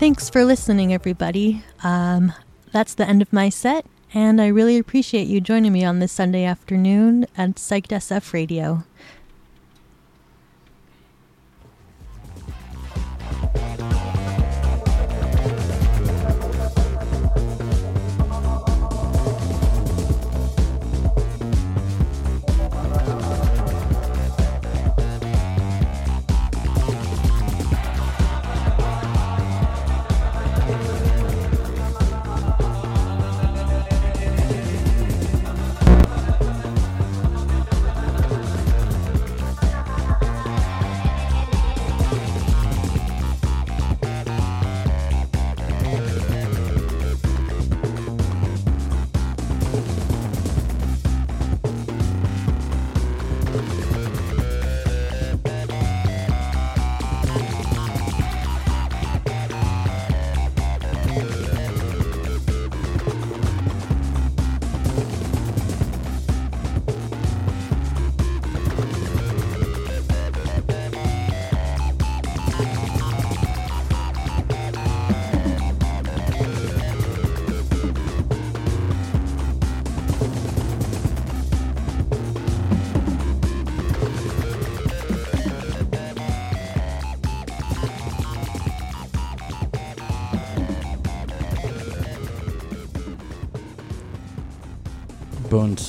[0.00, 1.62] Thanks for listening, everybody.
[1.84, 2.32] Um,
[2.72, 6.10] that's the end of my set, and I really appreciate you joining me on this
[6.10, 8.84] Sunday afternoon at Psyched SF Radio.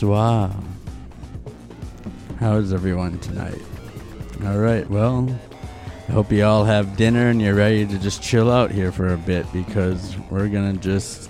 [0.01, 0.50] Bonsoir.
[2.39, 3.62] How is everyone tonight?
[4.44, 5.30] All right, well,
[6.09, 9.13] I hope you all have dinner and you're ready to just chill out here for
[9.13, 11.30] a bit because we're going to just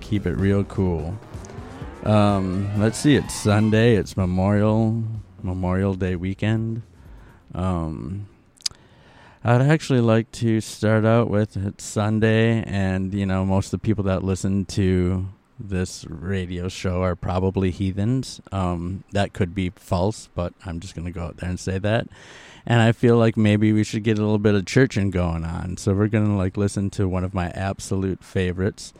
[0.00, 1.16] keep it real cool.
[2.02, 5.04] Um, let's see, it's Sunday, it's Memorial
[5.44, 6.82] Memorial Day weekend.
[7.54, 8.26] Um,
[9.44, 13.86] I'd actually like to start out with it's Sunday, and you know, most of the
[13.86, 15.28] people that listen to
[15.68, 18.40] this radio show are probably heathens.
[18.50, 21.78] Um, that could be false, but I'm just going to go out there and say
[21.78, 22.08] that.
[22.66, 25.76] And I feel like maybe we should get a little bit of churching going on.
[25.76, 28.92] So we're going to like listen to one of my absolute favorites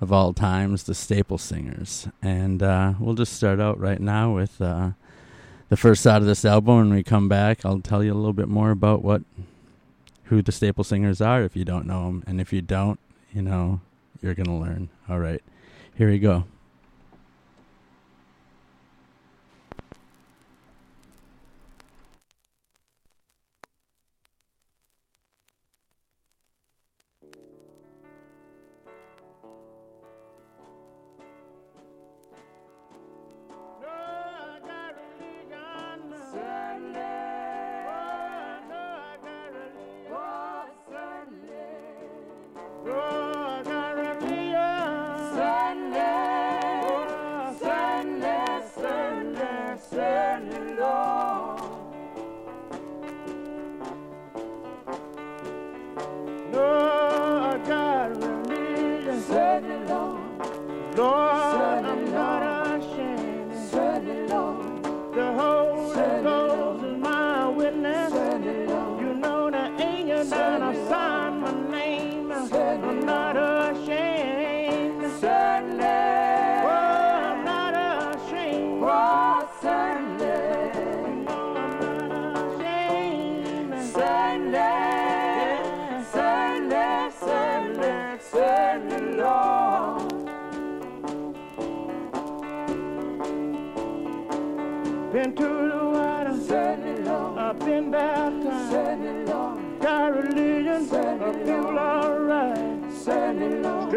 [0.00, 2.08] of all times, the Staple Singers.
[2.22, 4.90] And uh, we'll just start out right now with uh,
[5.68, 6.76] the first side of this album.
[6.76, 9.22] When we come back, I'll tell you a little bit more about what
[10.24, 12.24] who the Staple Singers are if you don't know them.
[12.26, 13.00] And if you don't,
[13.32, 13.80] you know,
[14.22, 14.88] you're going to learn.
[15.08, 15.42] All right.
[16.00, 16.44] Here we go.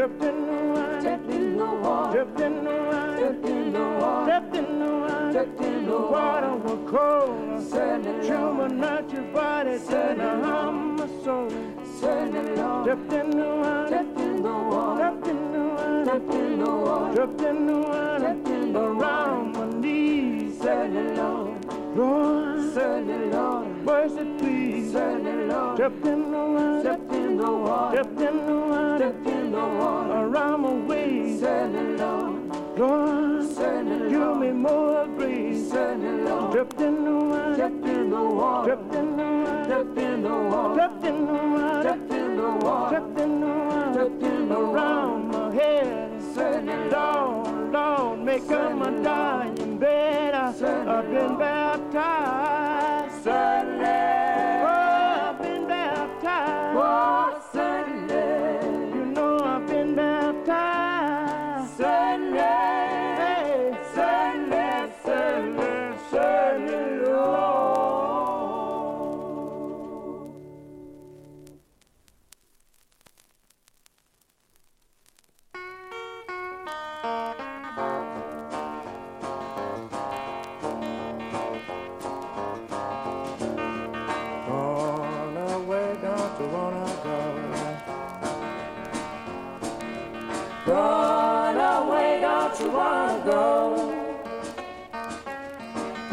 [0.03, 2.25] Dipped in the water, Dipped in the water.
[2.25, 4.33] Dipped in the water, Dipped in the water.
[4.53, 4.79] In
[5.31, 6.11] the in the water.
[6.11, 7.71] Water was cold.
[7.71, 9.79] Certainly Human not your body.
[9.89, 11.47] I'm a soul.
[11.47, 15.09] Dipped in the water, Dipped in the water.
[15.09, 17.15] Dipped in the water, Dipped in the water.
[17.15, 18.23] Dipped in the wine.
[18.45, 20.59] In the Around my knees.
[20.59, 22.73] Certainly Lord.
[22.73, 23.29] Certainly
[24.37, 24.91] please.
[24.91, 27.02] Dipped in the water
[27.33, 31.39] in the water, dipped in the water, dipped in the water, around my waist.
[31.41, 34.39] Certainly, Lord, Lord, certainly, give Lord.
[34.39, 35.71] me more grace.
[35.71, 39.97] Certainly, Lord, dipped in the water, dipped in the water, dipped in the water, dipped
[39.97, 44.03] in the water, dipped in the water, dipped in the water, dipped in the water,
[44.03, 46.21] dipped in the water, around my head.
[46.35, 50.35] Certainly, Lord, Lord, make up my dying bed.
[50.35, 53.23] I've been baptized.
[53.23, 54.22] Certainly.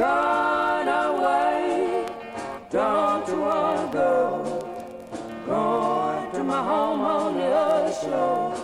[0.00, 2.06] Gone away,
[2.70, 4.64] don't you wanna go?
[5.44, 8.54] Going to my home on the other shore.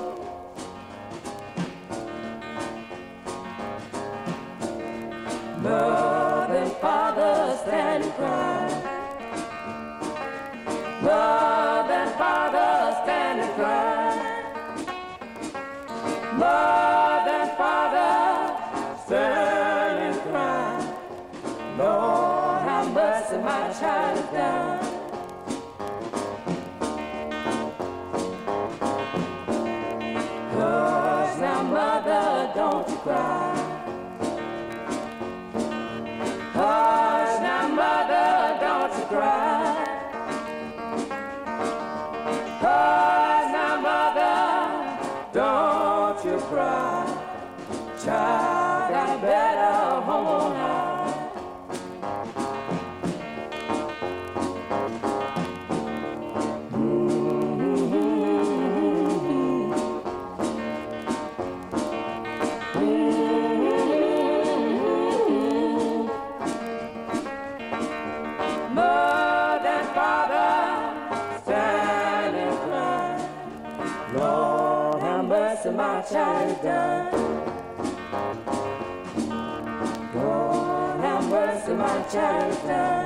[5.59, 8.57] Mother and father stand and cry.
[76.11, 77.13] China done.
[80.15, 81.01] Lord,
[81.69, 83.06] my China.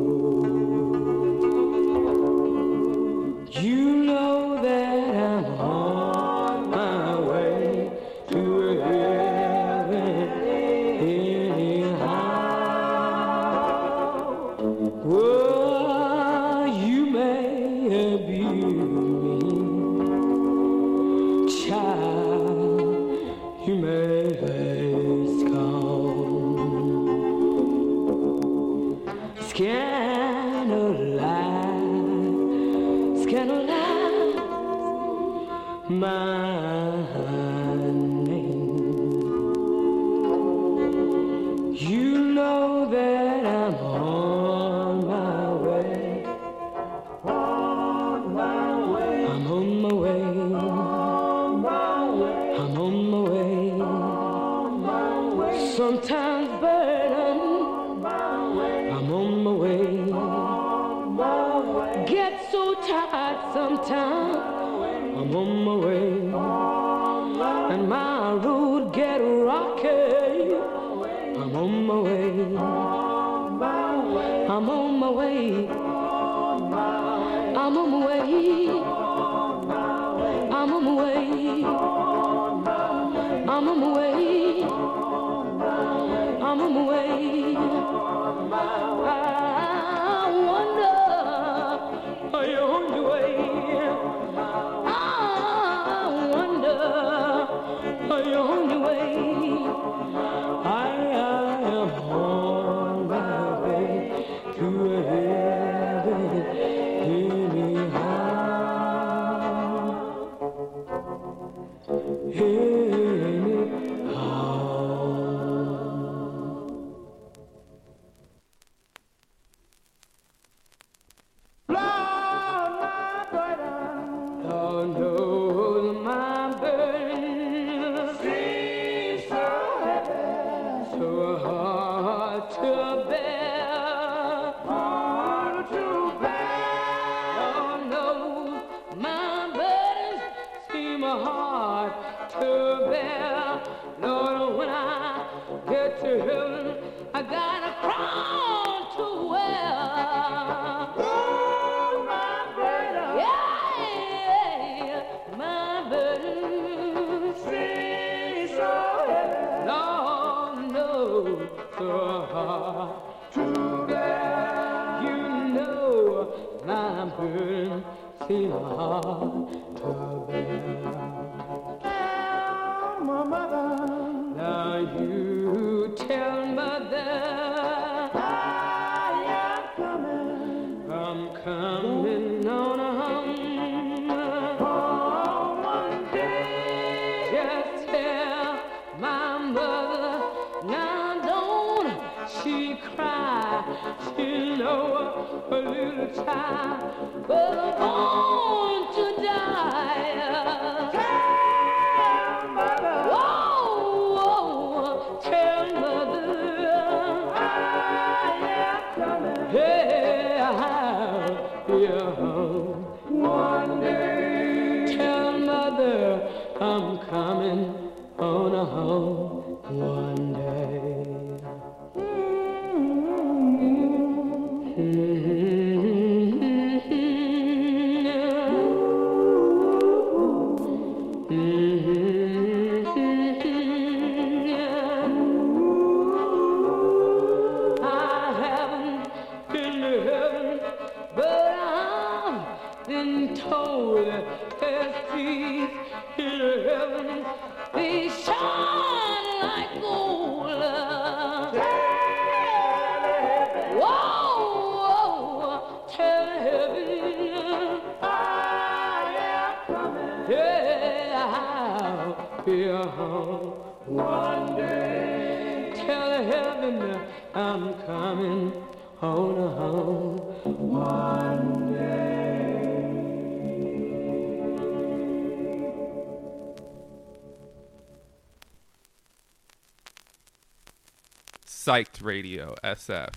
[282.01, 283.13] Radio SF.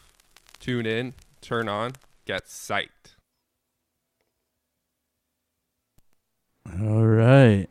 [0.60, 1.92] Tune in, turn on,
[2.24, 3.14] get psyched.
[6.80, 7.66] All right.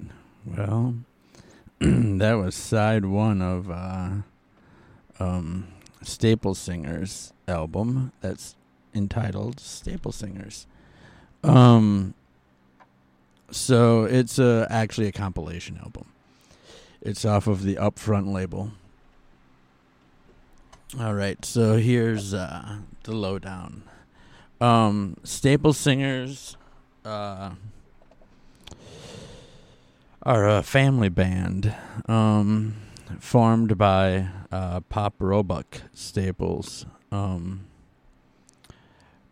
[0.46, 0.96] Well,
[1.80, 4.10] that was side one of uh,
[5.20, 5.68] um,
[6.02, 8.12] Staple Singers album.
[8.22, 8.56] That's
[8.94, 10.68] entitled Staple Singers.
[11.44, 12.14] Um,
[13.52, 16.06] so it's uh, actually a compilation album.
[17.02, 18.72] It's off of the Upfront label.
[21.00, 23.82] All right, so here's uh, the lowdown.
[24.62, 26.56] Um, Staple Singers.
[27.04, 27.52] Uh,
[30.22, 31.74] are a family band
[32.08, 32.76] um,
[33.20, 36.86] formed by uh, Pop Roebuck Staples.
[37.12, 37.66] Um,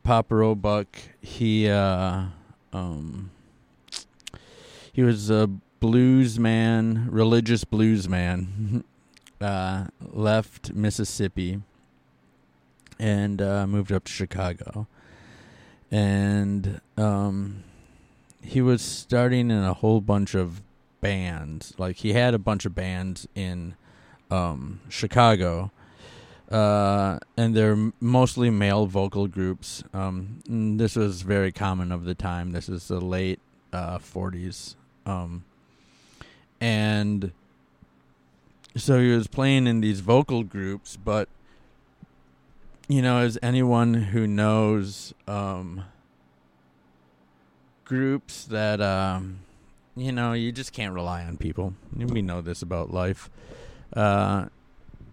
[0.04, 0.88] Pop Roebuck,
[1.22, 2.24] he uh,
[2.74, 3.30] um,
[4.92, 5.48] he was a
[5.80, 8.84] blues man, religious blues man.
[9.42, 11.62] uh, left Mississippi
[13.00, 14.88] and uh, moved up to Chicago,
[15.90, 17.64] and um,
[18.44, 20.62] he was starting in a whole bunch of
[21.02, 21.74] bands.
[21.78, 23.76] Like he had a bunch of bands in
[24.30, 25.72] um, Chicago,
[26.50, 29.84] uh, and they're mostly male vocal groups.
[29.94, 32.52] Um, this was very common of the time.
[32.52, 33.40] This is the late
[33.74, 34.76] uh, 40s,
[35.06, 35.44] um,
[36.60, 37.32] and
[38.76, 41.28] so he was playing in these vocal groups, but
[42.88, 45.86] you know, as anyone who knows um,
[47.86, 49.40] groups that um,
[49.96, 51.74] you know, you just can't rely on people.
[51.96, 53.30] We know this about life.
[53.94, 54.46] Uh,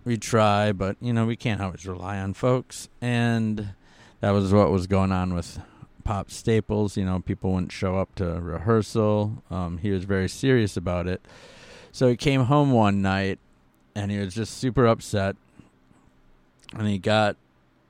[0.05, 3.71] we try, but you know, we can't always rely on folks, and
[4.21, 5.61] that was what was going on with
[6.05, 6.97] Pop Staples.
[6.97, 9.43] You know, people wouldn't show up to rehearsal.
[9.51, 11.21] Um, he was very serious about it.
[11.93, 13.39] So he came home one night,
[13.95, 15.37] and he was just super upset.
[16.77, 17.37] And he got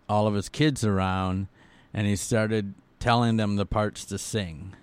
[0.08, 1.48] all of his kids around,
[1.92, 4.74] and he started telling them the parts to sing.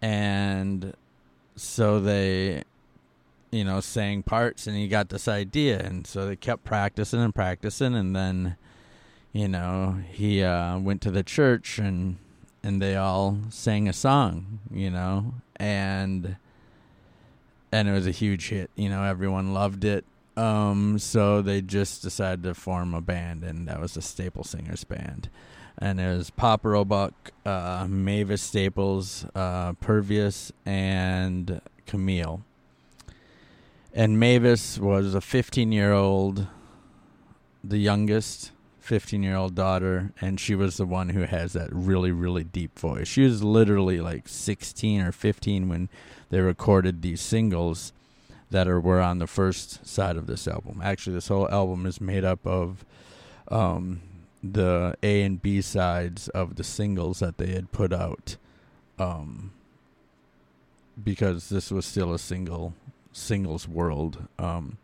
[0.00, 0.94] And
[1.56, 2.62] so they
[3.50, 5.80] you know sang parts and he got this idea.
[5.80, 8.56] And so they kept practicing and practicing and then
[9.32, 12.16] you know he uh went to the church and
[12.62, 15.34] and they all sang a song you know?
[15.56, 16.36] And
[17.72, 20.04] and it was a huge hit you know everyone loved it.
[20.36, 24.84] Um so they just decided to form a band and that was the staple singers
[24.84, 25.28] band.
[25.80, 32.42] And it was Pop Roebuck, uh, Mavis Staples, uh, Pervis, and Camille.
[33.94, 36.48] And Mavis was a 15 year old,
[37.62, 38.50] the youngest
[38.88, 42.78] 15 year old daughter, and she was the one who has that really, really deep
[42.78, 43.06] voice.
[43.06, 45.90] She was literally like 16 or 15 when
[46.30, 47.92] they recorded these singles
[48.50, 50.80] that are were on the first side of this album.
[50.82, 52.86] Actually, this whole album is made up of
[53.48, 54.00] um,
[54.42, 58.36] the A and B sides of the singles that they had put out,
[58.98, 59.52] um,
[61.04, 62.72] because this was still a single
[63.12, 64.28] singles world.
[64.38, 64.78] Um,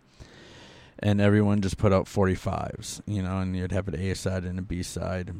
[1.04, 4.58] and everyone just put out 45s, you know, and you'd have an A side and
[4.58, 5.34] a B side.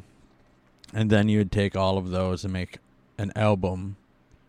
[0.93, 2.79] And then you would take all of those and make
[3.17, 3.97] an album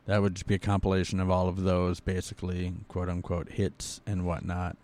[0.06, 4.26] that would just be a compilation of all of those, basically, quote unquote, hits and
[4.26, 4.78] whatnot.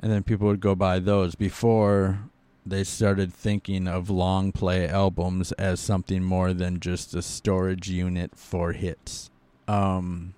[0.00, 2.20] And then people would go buy those before
[2.64, 8.32] they started thinking of long play albums as something more than just a storage unit
[8.34, 9.30] for hits.
[9.68, 10.34] Um,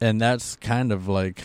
[0.00, 1.44] and that's kind of like,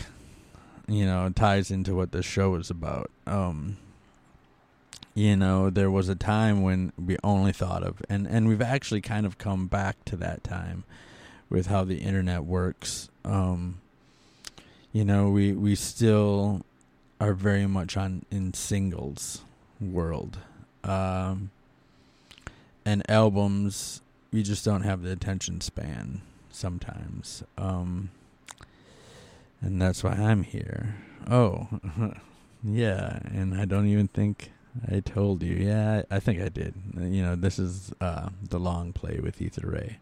[0.88, 3.10] you know, ties into what the show is about.
[3.26, 3.76] Um,
[5.14, 9.00] you know, there was a time when we only thought of, and, and we've actually
[9.00, 10.84] kind of come back to that time
[11.50, 13.10] with how the internet works.
[13.24, 13.80] Um,
[14.92, 16.64] you know, we, we still
[17.20, 19.42] are very much on in singles
[19.80, 20.38] world.
[20.82, 21.50] Um,
[22.84, 24.00] and albums,
[24.32, 27.44] we just don't have the attention span sometimes.
[27.58, 28.10] Um,
[29.62, 30.96] and that's why I'm here.
[31.30, 31.68] Oh,
[32.64, 34.52] yeah, and I don't even think
[34.90, 35.54] I told you.
[35.54, 36.74] Yeah, I, think I did.
[36.98, 39.98] You know, this is uh, the long play with Ether Ray.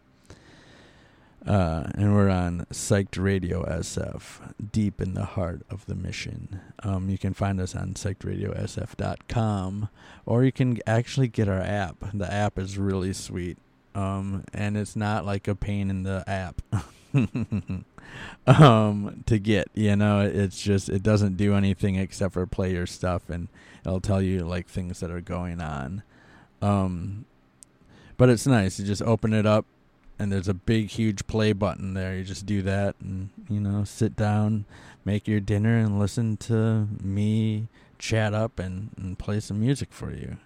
[1.45, 6.61] Uh, and we're on Psyched Radio SF, deep in the heart of the mission.
[6.83, 9.89] Um, you can find us on psychedradiosf.com,
[10.25, 11.95] or you can actually get our app.
[12.13, 13.57] The app is really sweet,
[13.95, 16.61] um, and it's not like a pain in the app
[18.47, 19.69] um, to get.
[19.73, 23.47] You know, it's just it doesn't do anything except for play your stuff, and
[23.85, 26.03] it'll tell you like things that are going on.
[26.61, 27.25] Um,
[28.17, 28.79] but it's nice.
[28.79, 29.65] You just open it up
[30.21, 33.83] and there's a big huge play button there you just do that and you know
[33.83, 34.65] sit down
[35.03, 40.11] make your dinner and listen to me chat up and, and play some music for
[40.11, 40.37] you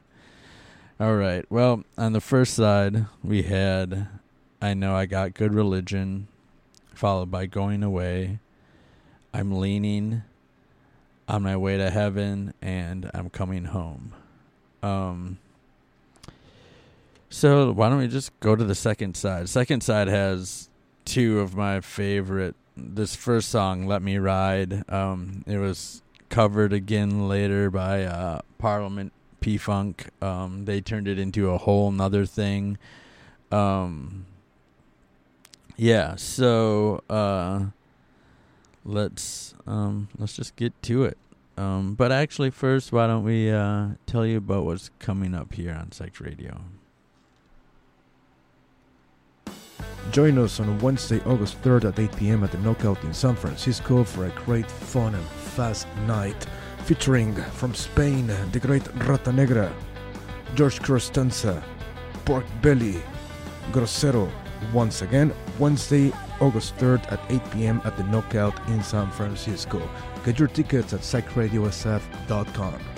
[0.97, 4.07] all right well on the first side we had
[4.61, 6.29] i know i got good religion
[6.95, 8.39] followed by going away
[9.33, 10.23] i'm leaning
[11.27, 14.13] on my way to heaven and i'm coming home
[14.83, 15.37] um
[17.35, 19.49] so why don't we just go to the second side?
[19.49, 20.69] Second side has
[21.03, 22.55] two of my favorite.
[22.77, 29.11] This first song, "Let Me Ride," um, it was covered again later by uh, Parliament
[29.41, 30.11] P Funk.
[30.21, 32.77] Um, they turned it into a whole nother thing.
[33.51, 34.25] Um,
[35.77, 37.65] yeah, so uh,
[38.83, 41.17] let's um, let's just get to it.
[41.57, 45.73] Um, but actually, first, why don't we uh, tell you about what's coming up here
[45.73, 46.59] on Psych Radio?
[50.11, 52.43] Join us on Wednesday, August 3rd at 8 p.m.
[52.43, 56.45] at the Knockout in San Francisco for a great fun and fast night
[56.83, 59.73] featuring from Spain the great Rata Negra,
[60.53, 61.63] George Costanza,
[62.25, 63.01] Pork Belly,
[63.71, 64.31] Grosero.
[64.71, 67.81] Once again, Wednesday, August 3rd at 8 p.m.
[67.85, 69.87] at the Knockout in San Francisco.
[70.23, 72.94] Get your tickets at psychradiosf.com.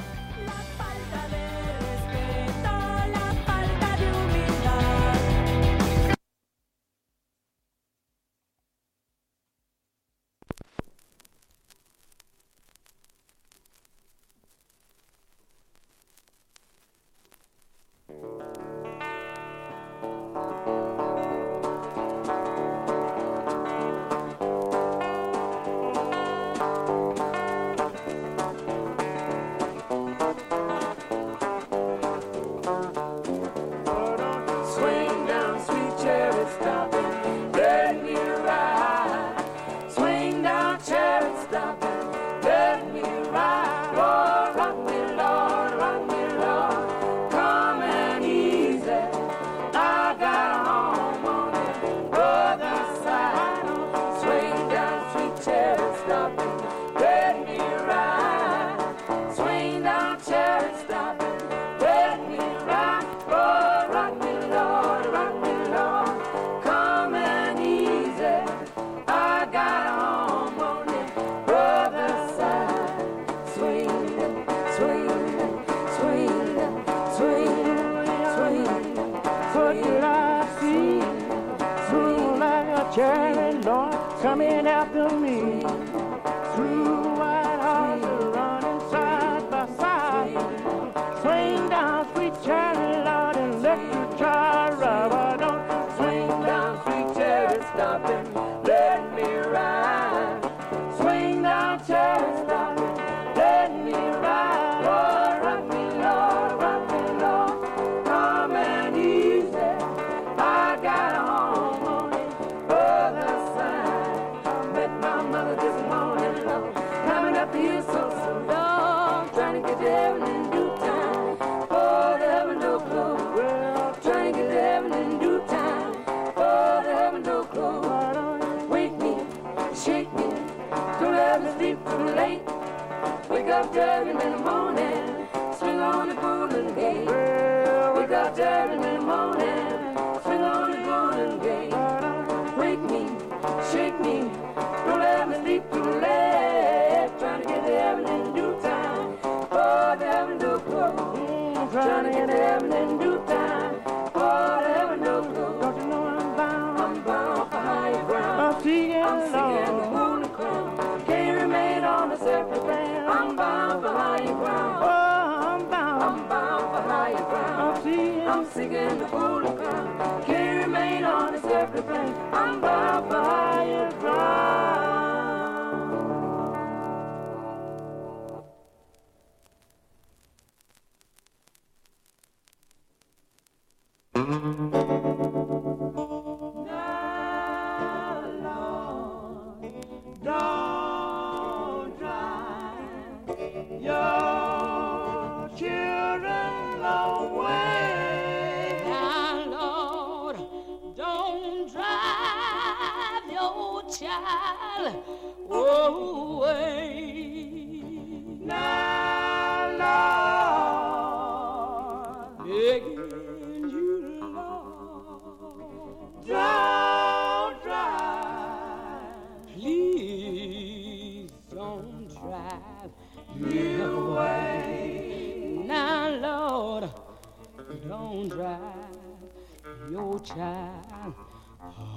[230.27, 231.15] child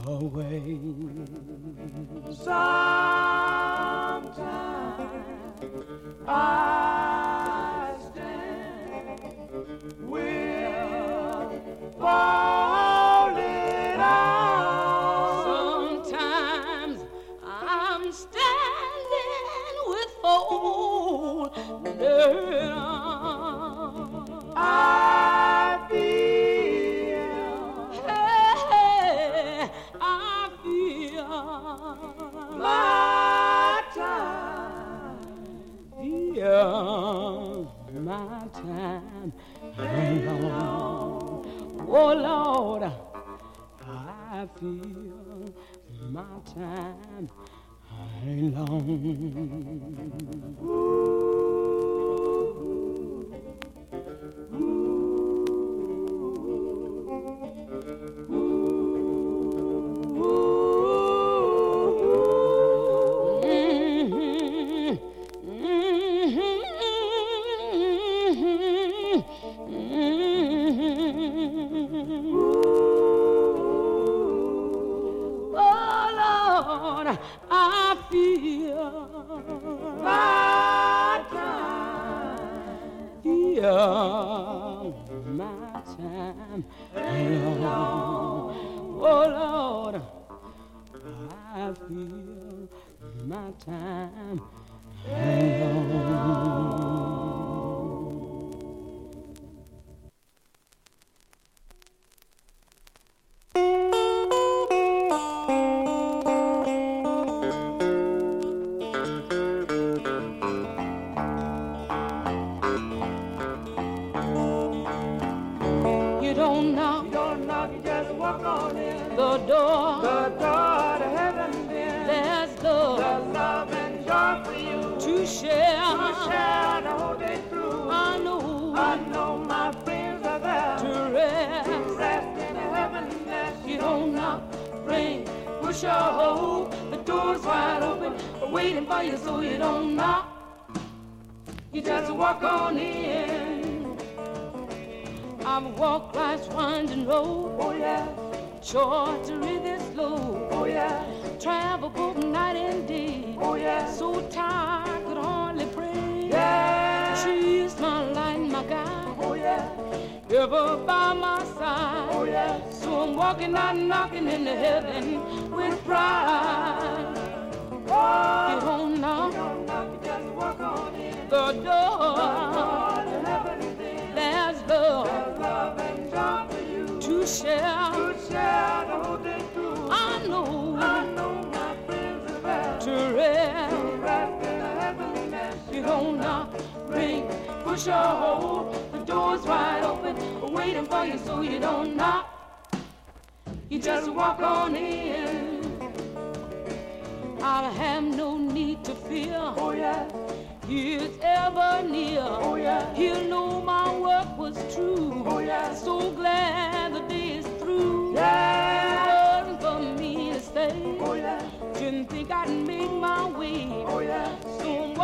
[0.06, 0.78] away.
[2.32, 3.09] Sometimes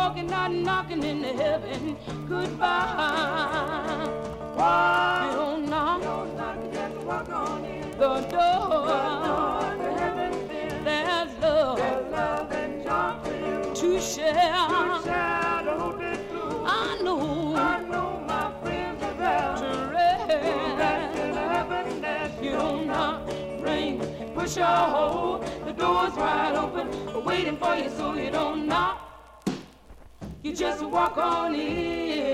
[0.07, 1.97] walking out knocking into heaven.
[2.29, 4.07] Goodbye.
[4.55, 5.27] Why?
[5.29, 6.01] You don't knock.
[7.99, 8.87] The door.
[10.85, 11.79] There's love
[13.73, 14.55] to share.
[16.69, 16.71] I
[17.03, 17.53] know
[19.57, 20.31] to rest.
[22.41, 23.27] You don't knock,
[23.59, 23.99] ring,
[24.33, 25.39] push a hole.
[25.65, 29.06] The door's wide open, waiting for you so you don't knock.
[30.47, 32.31] You just walk on in.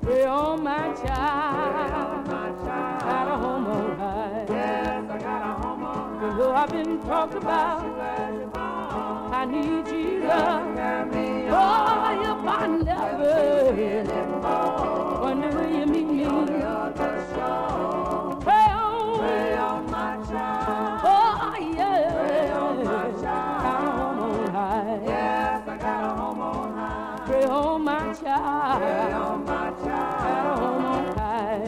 [0.00, 1.74] Pray on my child.
[1.74, 4.48] I got a home all right.
[6.22, 7.84] You know I've been talked about.
[9.30, 10.30] I need Jesus.
[11.52, 14.29] Oh, if I never
[28.10, 29.86] on my child.
[29.86, 31.62] Got a home on high.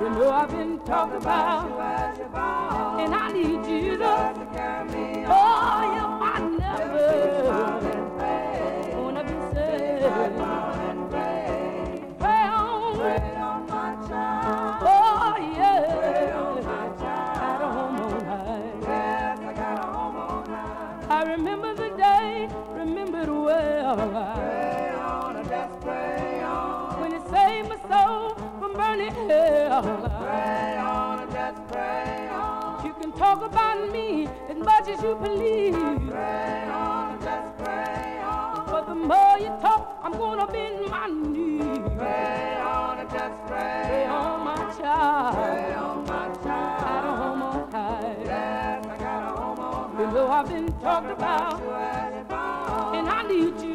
[0.00, 1.70] You know I've been talked about,
[3.00, 4.48] and I need you to.
[4.52, 5.30] carry me on.
[5.30, 7.06] Oh, if I never
[9.00, 10.02] wanna be saved,
[12.18, 12.96] pray on.
[12.98, 14.82] Pray on my child.
[14.82, 16.60] Oh yeah,
[17.36, 18.74] got a home on high.
[21.08, 24.43] I remember the day, remember it well.
[29.82, 31.24] Hell.
[32.84, 35.74] You can talk about me as much as you please.
[38.70, 41.80] But the more you talk, I'm gonna bend my knee.
[41.96, 45.34] Pray on and just pray on, my child.
[46.44, 48.14] Got a home on high.
[49.98, 51.62] You know I've been talked about,
[52.94, 53.73] and I need you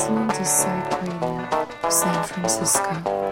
[0.00, 3.29] listening to Psyched Radio, San Francisco.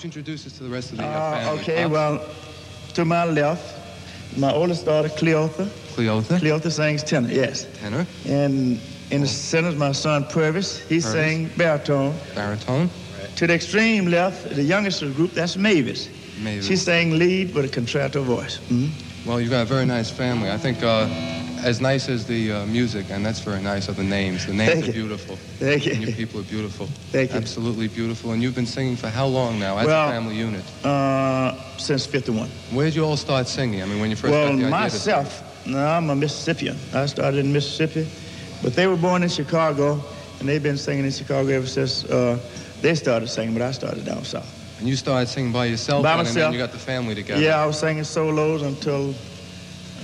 [0.00, 1.60] Don't you introduce us to the rest of the uh, Uh, family?
[1.60, 1.92] okay, Pops?
[1.92, 2.24] well,
[2.94, 3.76] to my left,
[4.38, 5.66] my oldest daughter, Cleotha.
[5.94, 7.66] Cleotha, Cleotha sings tenor, yes.
[7.78, 8.80] tenor, And
[9.10, 10.78] in the center is my son, Pervis.
[10.88, 11.12] He Pervis.
[11.12, 12.14] sang baritone.
[12.34, 12.88] baritone,
[13.36, 16.08] To the extreme left, the youngest of the group, that's Mavis.
[16.42, 16.66] Mavis.
[16.66, 18.58] She sang lead with a contralto voice.
[18.70, 18.88] Mhm.
[19.26, 20.50] Well, you've got a very nice family.
[20.50, 21.04] I think uh,
[21.64, 24.46] as nice as the uh, music, and that's very nice, are the names.
[24.46, 24.92] The names Thank are you.
[24.92, 25.36] beautiful.
[25.36, 25.92] Thank you.
[25.92, 26.86] And your people are beautiful.
[27.10, 27.36] Thank you.
[27.36, 28.32] Absolutely beautiful.
[28.32, 30.64] And you've been singing for how long now as Well, a family unit?
[30.84, 32.48] Uh, since 51.
[32.72, 33.82] Where did you all start singing?
[33.82, 36.76] I mean, when you first well, got the idea to- myself, no, I'm a Mississippian.
[36.94, 38.08] I started in Mississippi,
[38.62, 40.02] but they were born in Chicago,
[40.38, 42.38] and they've been singing in Chicago ever since uh,
[42.80, 44.56] they started singing, but I started down south.
[44.78, 47.42] And you started singing by yourself, By then, and then you got the family together.
[47.42, 49.14] Yeah, I was singing solos until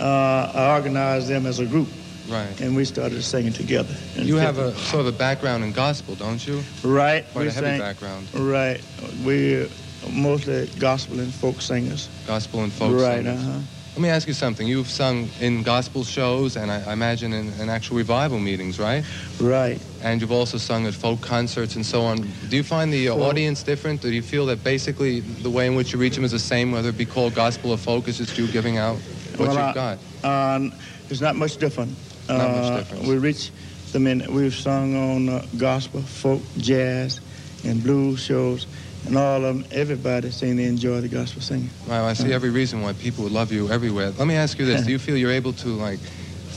[0.00, 1.88] uh, I organized them as a group,
[2.28, 2.60] Right.
[2.60, 3.94] and we started singing together.
[4.16, 6.62] You have a sort of a background in gospel, don't you?
[6.82, 7.24] right.
[7.32, 8.26] Quite we a heavy sang- background.
[8.34, 8.80] Right.
[9.24, 9.68] We're
[10.10, 12.08] mostly gospel and folk singers.
[12.26, 13.16] Gospel and folk right.
[13.24, 13.40] singers.
[13.46, 13.58] Uh huh.
[13.94, 14.66] Let me ask you something.
[14.68, 19.02] You've sung in gospel shows and I, I imagine in, in actual revival meetings, right?
[19.40, 19.80] Right.
[20.02, 22.18] And you've also sung at folk concerts and so on.
[22.50, 24.02] Do you find the Well- audience different?
[24.02, 26.72] Do you feel that basically the way in which you reach them is the same,
[26.72, 28.06] whether it be called gospel or folk?
[28.06, 28.98] It's just you giving out
[29.38, 30.64] what Well, you've I- got.
[30.64, 30.70] Uh,
[31.10, 31.90] it's not much different.
[32.28, 33.06] Not much Uh, difference.
[33.06, 33.50] We reach
[33.92, 34.24] them in.
[34.32, 37.20] We've sung on uh, gospel, folk, jazz,
[37.64, 38.66] and blues shows,
[39.06, 39.64] and all of them.
[39.70, 41.70] Everybody seem to enjoy the gospel singing.
[41.88, 44.12] Wow, I see every reason why people would love you everywhere.
[44.18, 44.82] Let me ask you this.
[44.84, 46.00] Do you feel you're able to, like,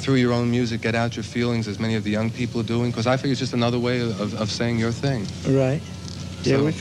[0.02, 2.66] through your own music, get out your feelings as many of the young people are
[2.66, 2.90] doing?
[2.90, 5.28] Because I think it's just another way of, of saying your thing.
[5.48, 5.82] Right.
[6.44, 6.58] Yeah.
[6.58, 6.74] So- We,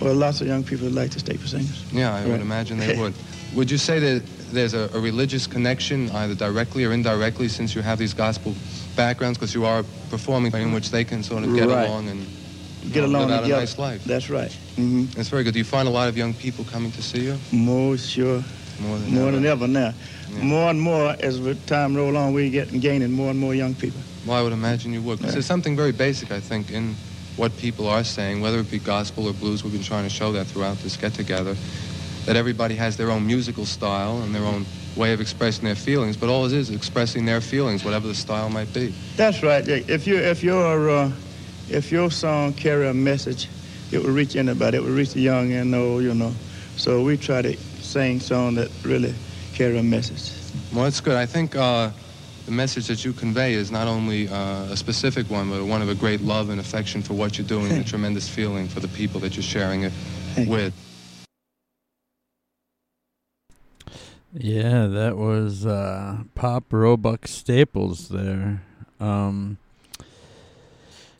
[0.00, 1.82] well, lots of young people would like to stay for singers.
[1.92, 3.14] Yeah, I would imagine they would.
[3.54, 4.22] Would you say that
[4.54, 8.54] there's a, a religious connection, either directly or indirectly, since you have these gospel
[8.96, 11.86] backgrounds, because you are performing in which they can sort of get Right.
[11.88, 12.26] along and
[12.92, 13.54] Get along out together.
[13.54, 14.04] a nice life?
[14.04, 14.52] That's right.
[14.76, 15.52] hmm It's very good.
[15.54, 17.36] Do you find a lot of young people coming to see you?
[17.50, 18.44] More sure.
[18.80, 19.36] More than More ever.
[19.36, 19.94] than ever now.
[20.30, 20.42] Yeah.
[20.42, 23.74] More and more as the time roll on, we get gaining more and more young
[23.74, 24.00] people.
[24.26, 25.18] Well, I would imagine you would.
[25.18, 25.32] 'Cause Yeah.
[25.34, 26.94] there's something very basic, I think, in
[27.36, 29.64] what people are saying, whether it be gospel or blues.
[29.64, 31.56] We've been trying to show that throughout this get-together,
[32.26, 34.66] that everybody has their own musical style and their own
[34.96, 38.14] way of expressing their feelings, but all it is is expressing their feelings, whatever the
[38.14, 38.94] style might be.
[39.16, 39.66] That's right.
[39.66, 41.12] If you if your uh,
[41.68, 43.48] if your song carry a message,
[43.92, 44.78] it will reach anybody.
[44.78, 46.32] It will reach the young and the old, you know.
[46.76, 49.14] So we try to sing songs that really
[49.54, 50.32] carry a message.
[50.72, 51.16] Well, that's good.
[51.16, 51.90] I think uh,
[52.46, 55.88] the message that you convey is not only uh, a specific one, but one of
[55.88, 58.88] a great love and affection for what you're doing, and a tremendous feeling for the
[58.88, 59.92] people that you're sharing it
[60.34, 60.52] Thank you.
[60.54, 60.74] with.
[64.36, 68.64] Yeah, that was uh, Pop Roebuck Staples there.
[68.98, 69.58] Um,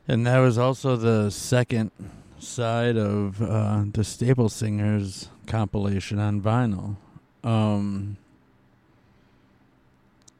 [0.08, 1.92] and that was also the second
[2.40, 6.96] side of uh, the Staple Singers compilation on vinyl.
[7.44, 8.16] Um,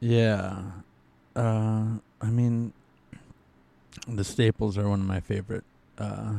[0.01, 0.63] yeah.
[1.33, 2.73] Uh, I mean,
[4.05, 5.63] the Staples are one of my favorite
[5.97, 6.33] uh,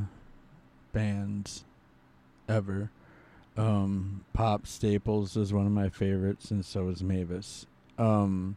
[0.93, 1.64] bands
[2.47, 2.91] ever.
[3.57, 7.66] Um, Pop Staples is one of my favorites, and so is Mavis.
[7.98, 8.57] Um,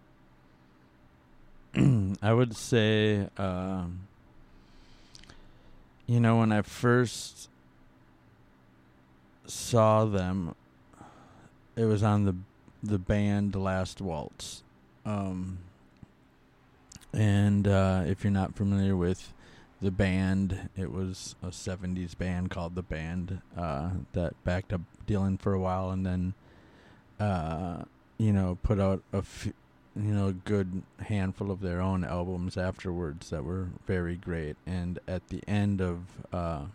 [2.22, 4.08] I would say, um,
[6.06, 7.50] you know, when I first
[9.46, 10.56] saw them,
[11.76, 12.36] it was on the
[12.82, 14.64] the band Last Waltz.
[15.06, 15.60] Um,
[17.14, 19.34] and uh, if you're not familiar with
[19.82, 25.40] the band, it was a 70s band called The Band uh, that backed up Dylan
[25.40, 26.34] for a while and then,
[27.20, 27.84] uh,
[28.18, 29.48] you know, put out a f-
[29.96, 34.56] you know, good handful of their own albums afterwards that were very great.
[34.66, 36.00] And at the end of
[36.32, 36.66] uh,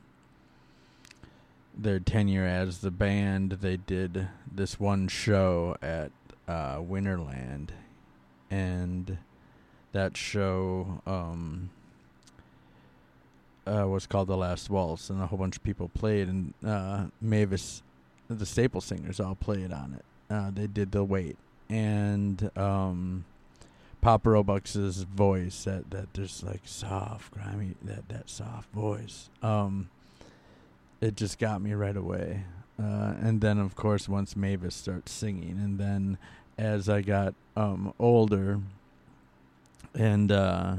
[1.77, 6.11] their tenure as the band, they did this one show at
[6.49, 7.71] uh, Winterland.
[8.51, 9.19] And
[9.93, 11.71] that show um,
[13.67, 17.07] uh, was called The Last Waltz, and a whole bunch of people played, and uh,
[17.21, 17.83] Mavis,
[18.29, 20.05] the Staple Singers, all played on it.
[20.33, 21.37] Uh, they did the Weight,
[21.69, 23.25] and um,
[24.01, 29.31] Papa Roebuck's voice, that that just like soft, grimy, that that soft voice.
[29.43, 29.89] Um,
[31.01, 32.45] it just got me right away.
[32.79, 36.19] Uh, and then, of course, once Mavis starts singing, and then
[36.59, 38.61] as I got um, older,
[39.95, 40.77] and uh,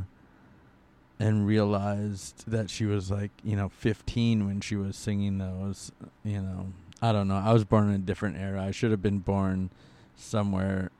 [1.19, 5.91] and realized that she was like you know 15 when she was singing those
[6.23, 6.67] you know.
[7.01, 7.35] I don't know.
[7.35, 8.63] I was born in a different era.
[8.63, 9.69] I should have been born
[10.15, 10.91] somewhere.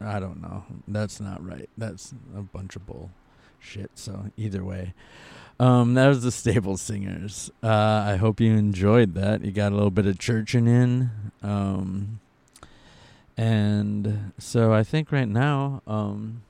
[0.00, 0.64] I don't know.
[0.86, 1.68] That's not right.
[1.76, 3.10] That's a bunch of bull
[3.58, 3.90] shit.
[3.94, 4.94] So either way
[5.60, 7.50] um that was the Staple Singers.
[7.62, 9.44] Uh i hope you enjoyed that.
[9.44, 11.10] You got a little bit of churching in
[11.42, 12.20] um
[13.36, 16.42] and so i think right now um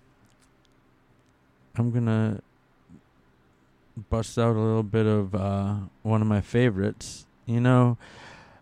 [1.78, 2.40] I'm gonna
[4.10, 7.26] bust out a little bit of uh, one of my favorites.
[7.46, 7.98] You know,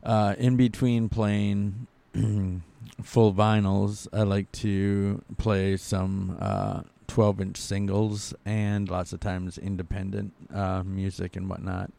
[0.02, 1.86] uh, in between playing
[3.02, 9.56] full vinyls, I like to play some uh, 12 inch singles and lots of times
[9.56, 11.90] independent uh, music and whatnot.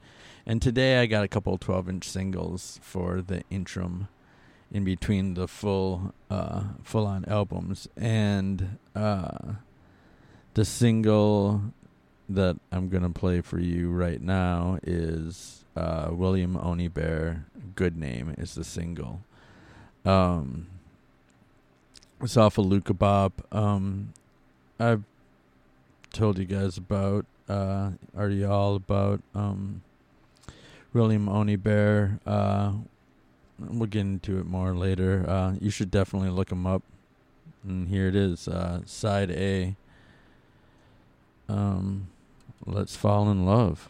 [0.46, 4.08] And today I got a couple 12 inch singles for the interim
[4.72, 9.54] in between the full uh, full on albums and uh,
[10.58, 11.62] the single
[12.28, 17.44] that I'm gonna play for you right now is uh, William Onyeabor.
[17.76, 19.22] Good name is the single.
[20.04, 20.66] Um,
[22.22, 23.46] it's off of Luaka Bop.
[23.52, 24.14] Um,
[24.80, 25.04] I've
[26.12, 29.84] told you guys about uh, already all about um,
[30.92, 32.20] William Onyeabor.
[32.26, 32.72] Uh,
[33.60, 35.24] we'll get into it more later.
[35.30, 36.82] Uh, you should definitely look him up.
[37.64, 39.76] And here it is, uh, side A
[41.50, 42.08] um,
[42.66, 43.90] let's fall in love.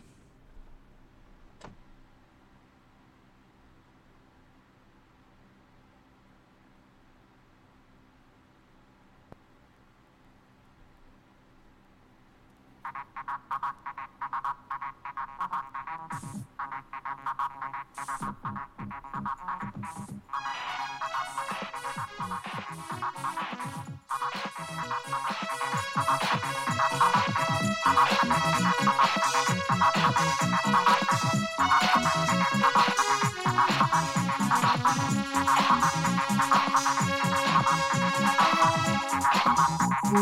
[27.88, 27.96] You're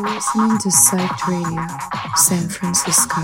[0.03, 1.65] listening to Psyched Radio,
[2.15, 3.21] San Francisco.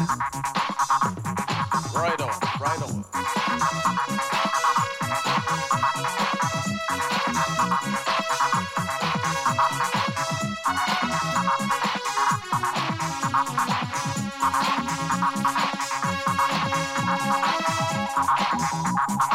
[1.94, 4.01] Right on, right on.
[18.14, 19.31] フフフフ。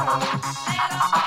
[0.00, 1.19] Me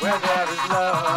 [0.00, 1.14] Where there is love,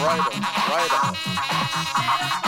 [0.00, 0.40] Right on,
[0.70, 2.47] right on.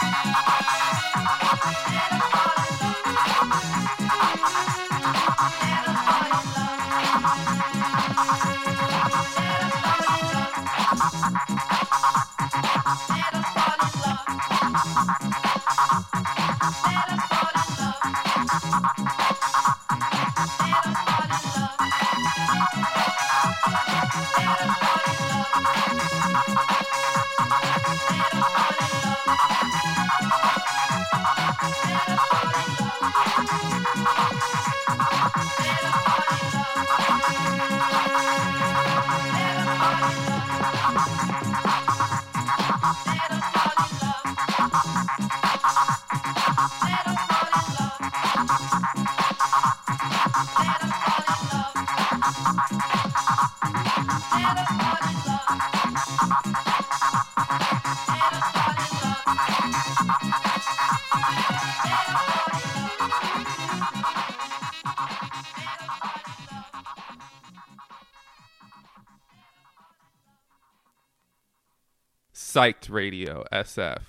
[72.91, 74.01] Radio SF.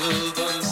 [0.00, 0.69] settled on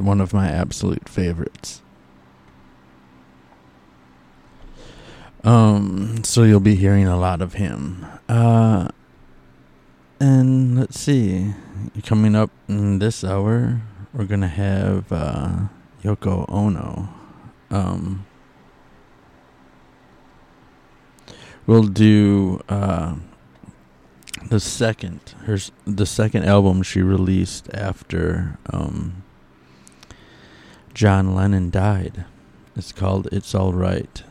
[0.00, 1.82] one of my absolute favorites.
[5.44, 8.04] Um, so you'll be hearing a lot of him.
[8.28, 8.88] Uh,
[10.18, 11.54] and let's see,
[12.04, 13.80] coming up in this hour,
[14.12, 15.68] we're gonna have uh,
[16.02, 17.08] Yoko Ono.
[17.70, 18.26] Um,
[21.66, 23.16] we'll do uh,
[24.48, 29.22] the second her the second album she released after um,
[30.96, 32.24] John Lennon died.
[32.74, 34.22] It's called "It's All Right."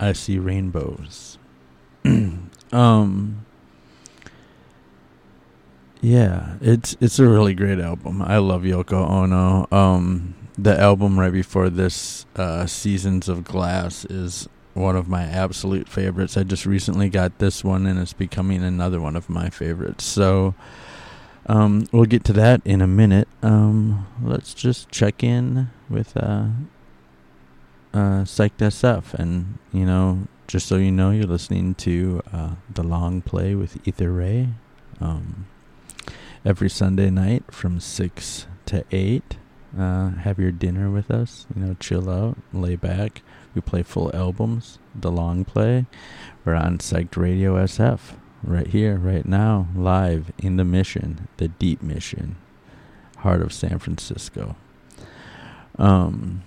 [0.00, 1.36] I see rainbows.
[2.72, 3.44] um,
[6.00, 8.22] yeah, it's it's a really great album.
[8.22, 9.68] I love Yoko Ono.
[9.70, 15.90] Um, the album right before this, uh, "Seasons of Glass," is one of my absolute
[15.90, 16.38] favorites.
[16.38, 20.04] I just recently got this one, and it's becoming another one of my favorites.
[20.04, 20.54] So,
[21.44, 23.28] um, we'll get to that in a minute.
[23.42, 26.46] Um, let's just check in with uh,
[27.92, 32.82] uh, Psyched SF, and you know, just so you know, you're listening to uh, the
[32.82, 34.48] long play with Ether Ray.
[35.00, 35.46] Um,
[36.44, 39.36] every Sunday night from six to eight.
[39.78, 41.46] Uh, have your dinner with us.
[41.54, 43.20] You know, chill out, lay back.
[43.54, 44.78] We play full albums.
[44.94, 45.86] The long play.
[46.44, 51.82] We're on Psyched Radio SF right here, right now, live in the Mission, the Deep
[51.82, 52.36] Mission,
[53.18, 54.56] heart of San Francisco.
[55.78, 56.42] Um,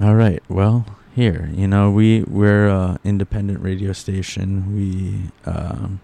[0.00, 0.42] all right.
[0.48, 4.74] Well, here, you know, we we're a independent radio station.
[4.74, 6.00] We um,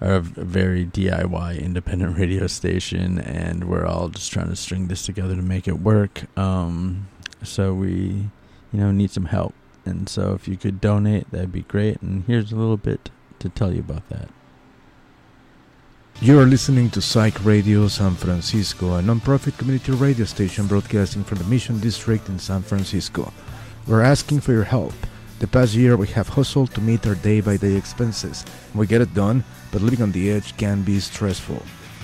[0.00, 5.06] are a very DIY independent radio station, and we're all just trying to string this
[5.06, 6.24] together to make it work.
[6.36, 7.08] Um,
[7.42, 8.28] so we,
[8.72, 9.54] you know, need some help,
[9.84, 12.02] and so if you could donate, that'd be great.
[12.02, 14.28] And here's a little bit to tell you about that.
[16.22, 21.38] You are listening to Psyched Radio San Francisco, a non-profit community radio station broadcasting from
[21.38, 23.32] the Mission District in San Francisco.
[23.88, 24.92] We're asking for your help.
[25.40, 28.44] The past year we have hustled to meet our day-by-day expenses.
[28.72, 29.42] We get it done,
[29.72, 31.60] but living on the edge can be stressful.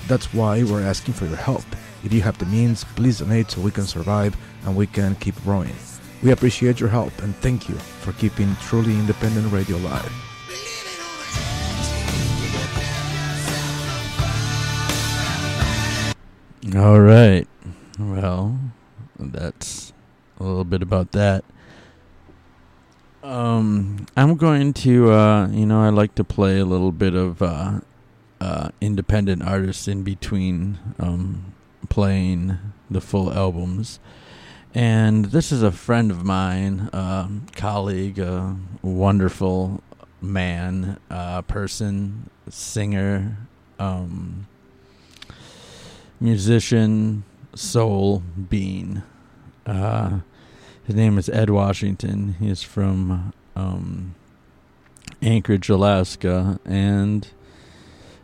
[0.09, 1.63] That's why we're asking for your help.
[2.03, 5.41] If you have the means, please donate so we can survive and we can keep
[5.43, 5.73] growing.
[6.21, 10.11] We appreciate your help and thank you for keeping truly independent radio alive.
[16.75, 17.47] All right.
[17.97, 18.59] Well,
[19.17, 19.91] that's
[20.39, 21.43] a little bit about that.
[23.23, 27.41] Um, I'm going to, uh, you know, I like to play a little bit of
[27.41, 27.79] uh,
[28.39, 31.55] uh, independent artists in between um,
[31.89, 33.99] playing the full albums.
[34.75, 39.81] And this is a friend of mine, a colleague, a wonderful
[40.21, 43.37] man, uh, person, singer,
[43.79, 44.45] um,
[46.19, 47.23] musician,
[47.55, 49.03] soul being.
[49.65, 50.19] Uh,
[50.83, 52.35] his name is Ed Washington.
[52.39, 54.15] He's from um,
[55.21, 57.27] Anchorage, Alaska, and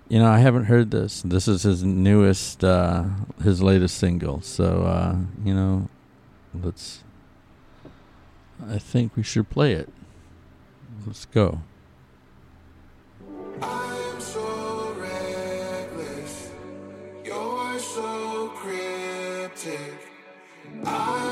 [0.07, 1.21] you know I haven't heard this.
[1.21, 3.05] This is his newest, uh,
[3.43, 4.41] his latest single.
[4.41, 5.89] So uh, you know,
[6.53, 7.03] let's.
[8.67, 9.89] I think we should play it.
[11.05, 11.59] Let's go.
[19.67, 21.24] I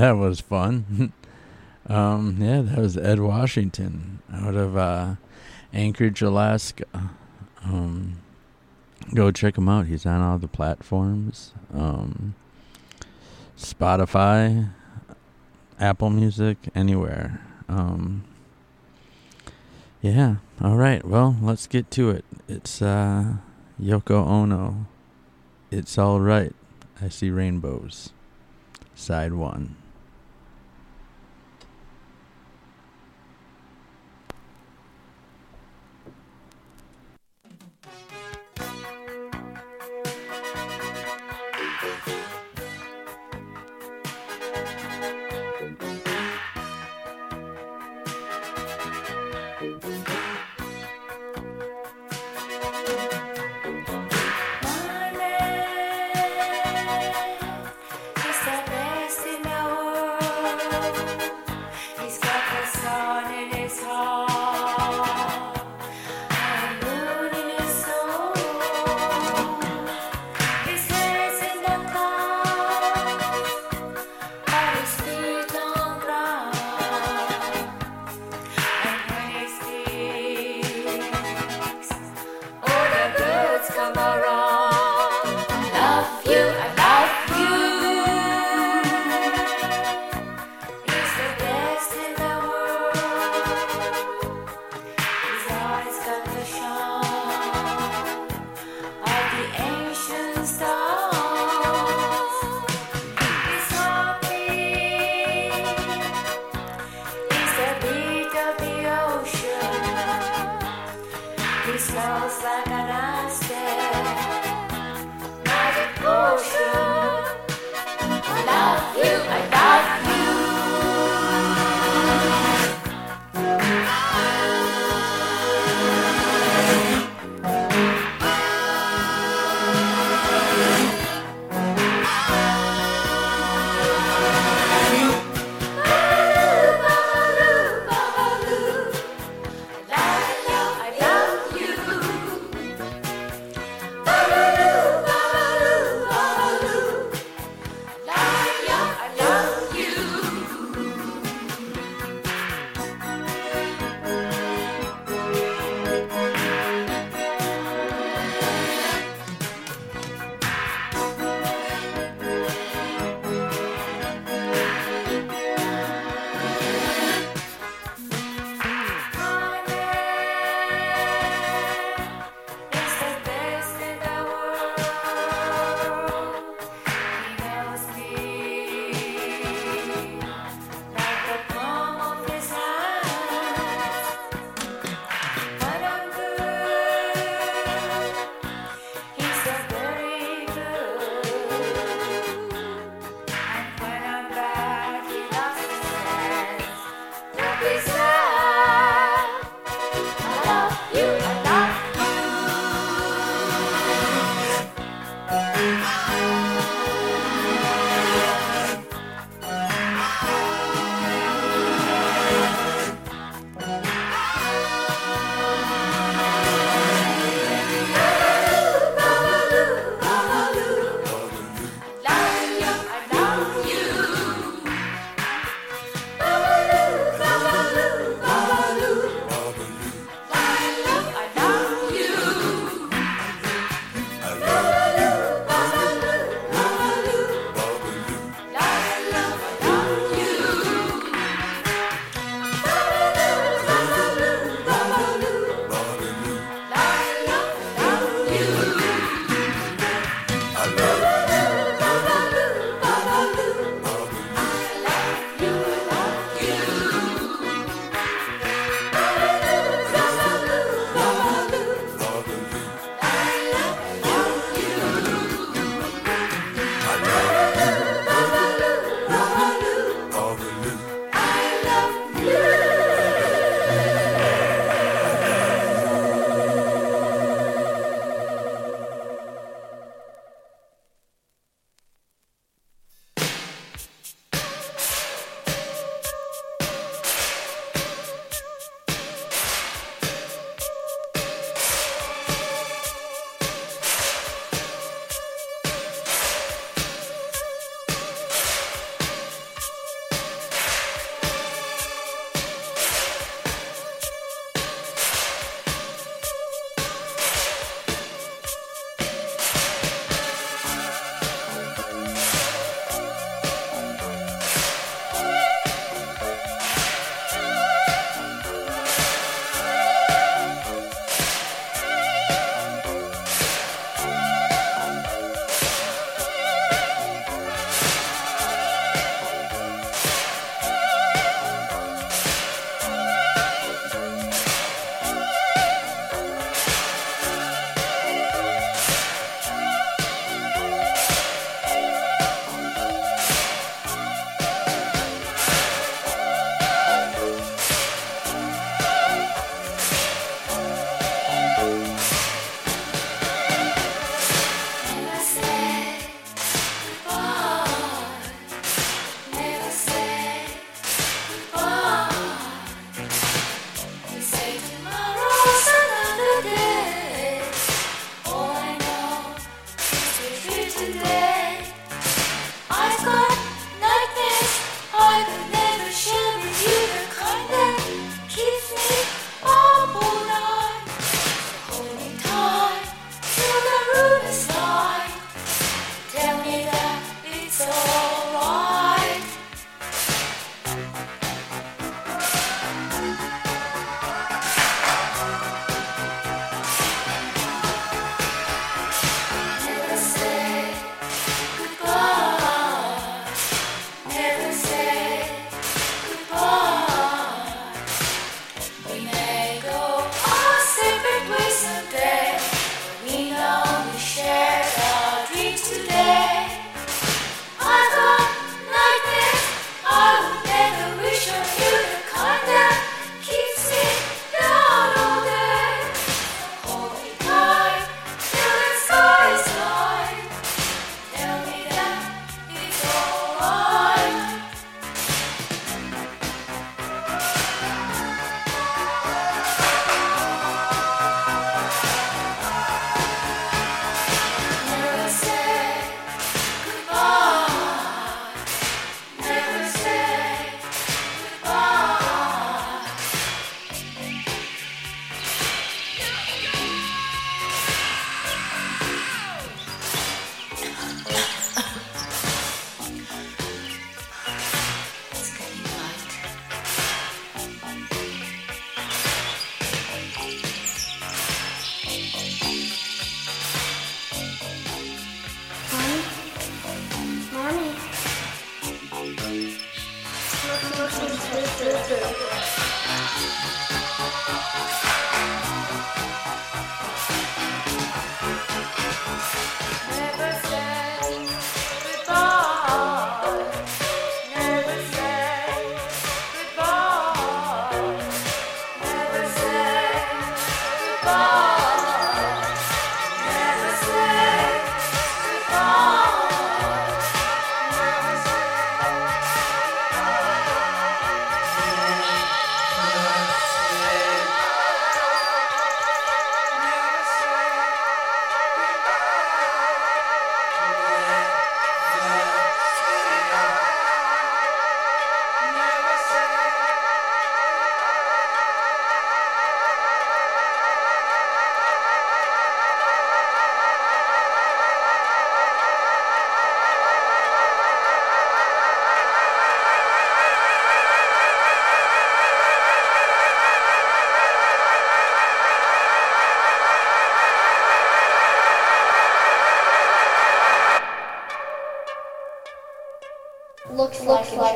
[0.00, 1.12] that was fun.
[1.86, 5.16] um, yeah, that was Ed Washington out of uh,
[5.74, 7.10] Anchorage, Alaska.
[7.62, 8.16] Um,
[9.12, 9.86] go check him out.
[9.86, 11.52] He's on all the platforms.
[11.74, 12.34] Um,
[13.58, 14.70] Spotify,
[15.78, 17.42] Apple Music, anywhere.
[17.68, 18.24] Um,
[20.00, 20.36] yeah.
[20.62, 21.04] All right.
[21.04, 22.24] Well, let's get to it.
[22.48, 23.34] It's uh,
[23.78, 24.86] Yoko Ono.
[25.70, 26.54] It's all right.
[27.02, 28.10] I see rainbows.
[28.94, 29.76] Side one.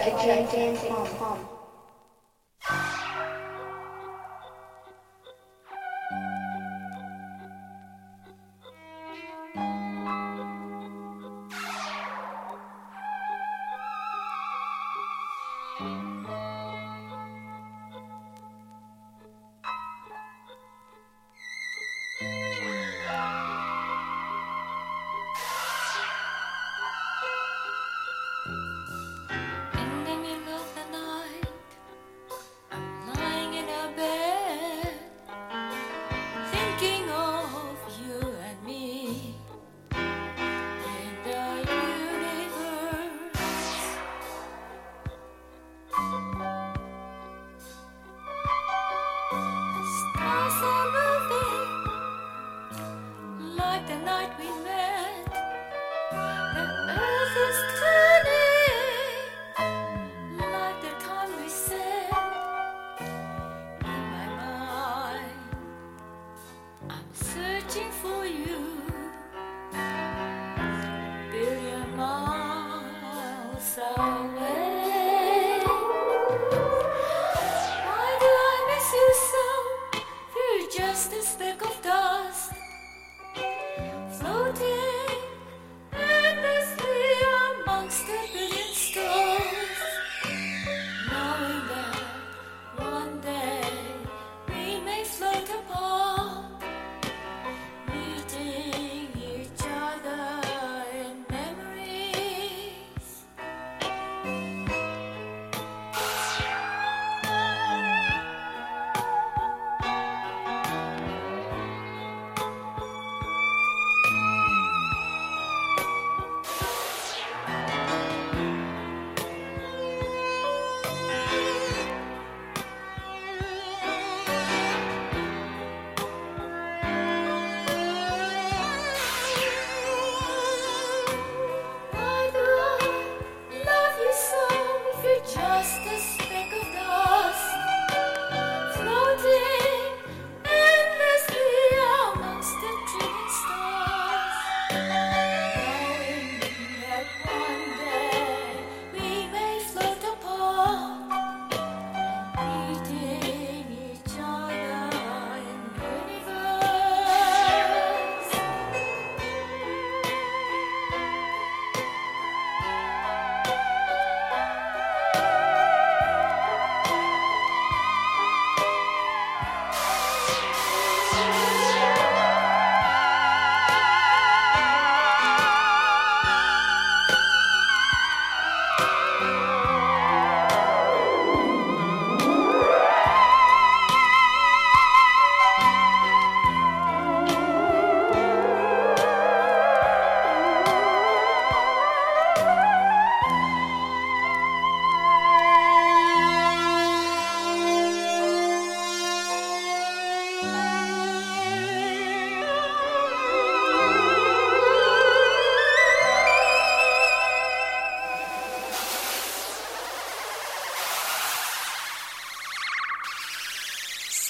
[0.06, 0.43] Okay.
[81.64, 82.63] of dust.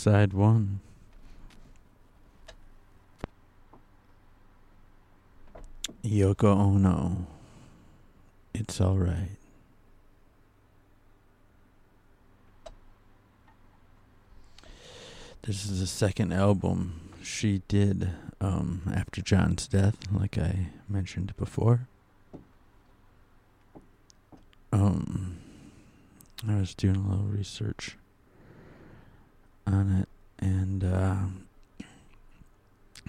[0.00, 0.80] side one.
[6.02, 7.26] Yoko Ono.
[8.54, 9.36] It's all right.
[15.42, 18.08] This is the second album she did
[18.40, 21.88] um, after John's death, like I mentioned before.
[24.72, 25.36] Um,
[26.48, 27.98] I was doing a little research
[29.66, 30.08] on it,
[30.44, 31.16] and uh,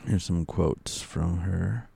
[0.06, 1.90] here's some quotes from her.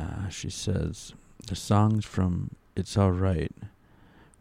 [0.00, 1.14] Uh, she says,
[1.46, 3.52] The songs from It's Alright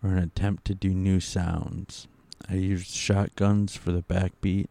[0.01, 2.07] were an attempt to do new sounds.
[2.49, 4.67] I used shotguns for the backbeat.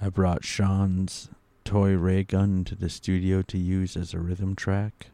[0.00, 1.28] I brought Sean's
[1.64, 5.08] toy ray gun into the studio to use as a rhythm track.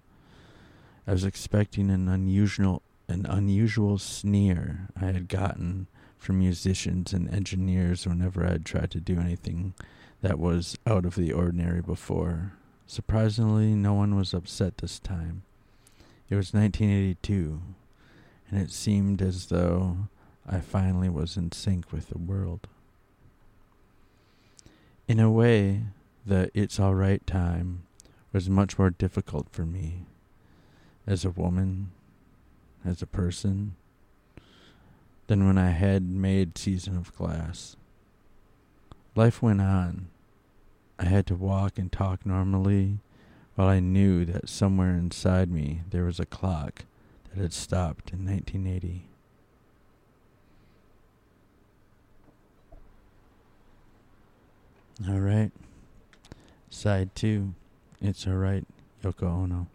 [1.06, 5.88] I was expecting an unusual an unusual sneer I had gotten
[6.24, 9.74] from musicians and engineers whenever I had tried to do anything
[10.22, 12.54] that was out of the ordinary before.
[12.86, 15.42] Surprisingly, no one was upset this time.
[16.30, 17.60] It was 1982.
[18.50, 20.08] and it seemed as though
[20.48, 22.68] I finally was in sync with the world.
[25.08, 25.82] In a way,
[26.24, 27.82] the It's Alright time
[28.32, 30.06] was much more difficult for me
[31.06, 31.90] as a woman,
[32.84, 33.76] as a person,
[35.26, 37.76] than when I had made Season of Glass.
[39.14, 40.08] Life went on.
[40.98, 42.98] I had to walk and talk normally,
[43.54, 46.84] while I knew that somewhere inside me there was a clock
[47.30, 49.08] that had stopped in 1980.
[55.08, 55.50] All right.
[56.70, 57.54] Side two.
[58.00, 58.64] It's all right,
[59.02, 59.66] Yoko Ono.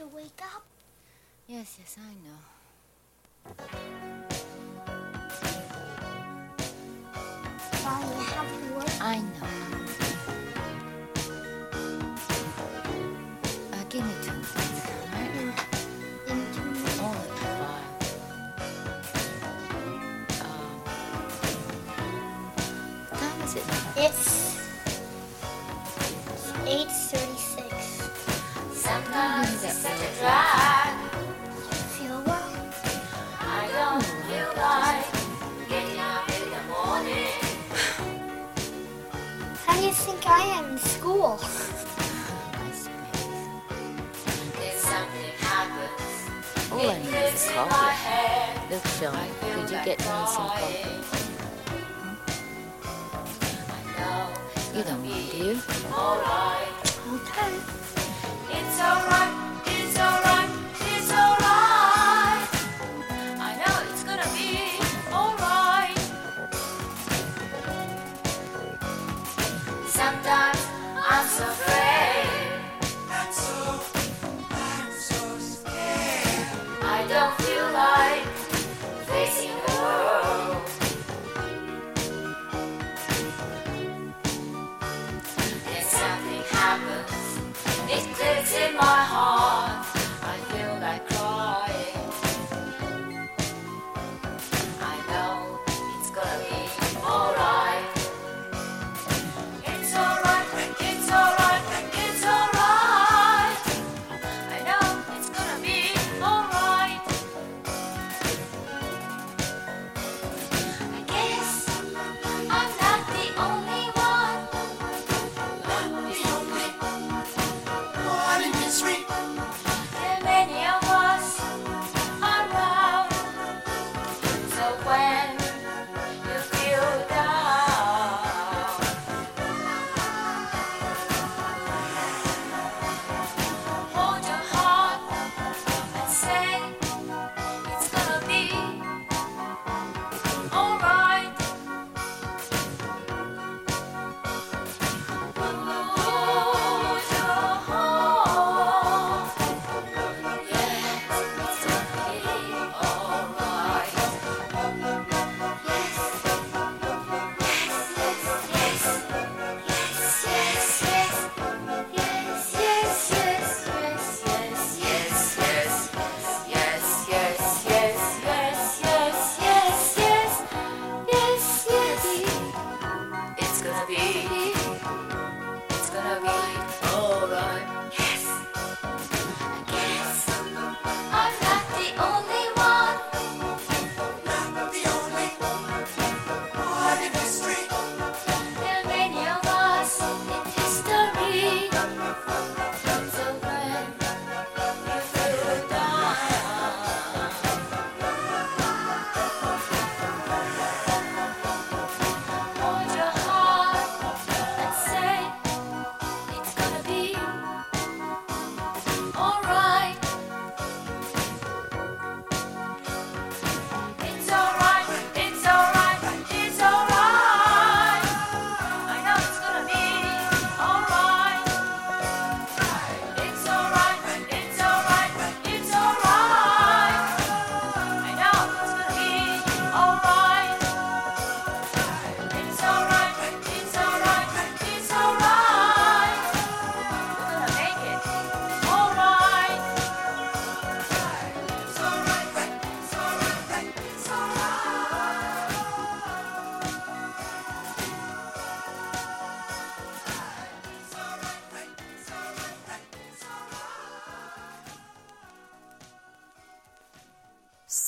[0.00, 0.64] To wake up.
[1.46, 2.40] Yes, yes, I know.
[7.84, 8.88] Mommy, you have to work.
[9.02, 9.48] I know.
[13.72, 15.32] Uh, give me two minutes, all right?
[16.28, 16.98] In two minutes.
[17.00, 17.84] Only five.
[20.40, 20.80] Um,
[23.10, 23.64] what time is it?
[23.96, 24.49] It's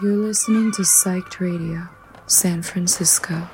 [0.00, 1.88] You're listening to Psyched Radio,
[2.28, 3.48] San Francisco.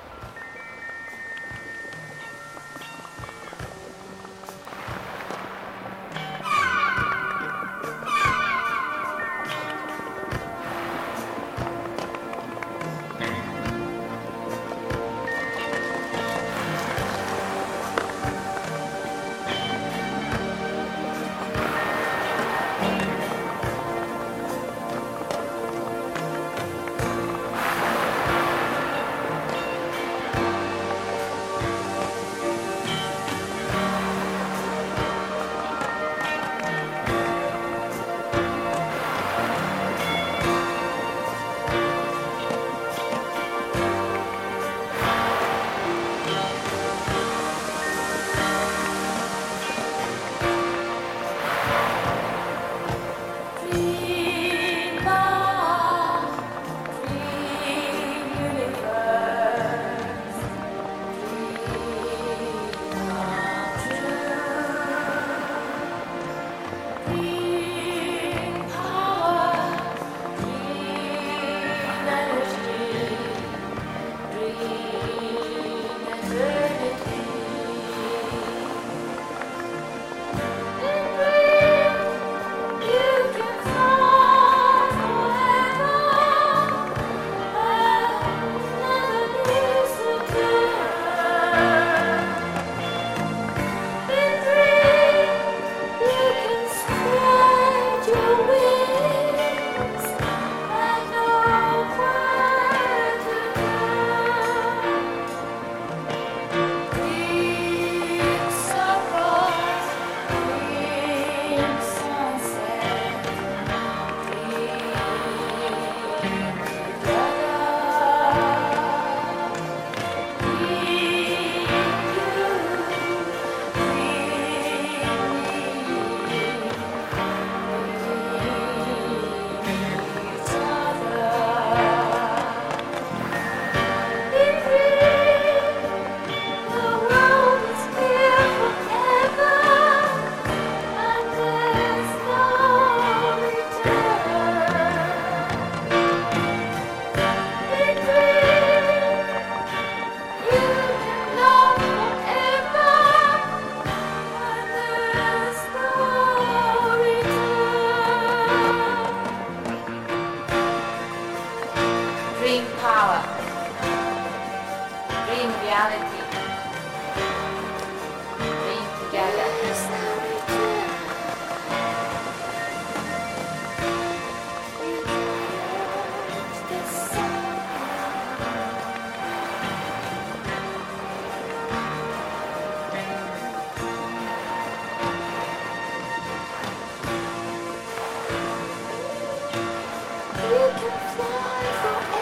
[190.85, 192.14] butterfly.